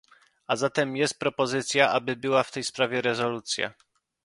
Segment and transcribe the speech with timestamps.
[0.47, 3.73] A zatem jest propozycja, aby była w tej sprawie rezolucja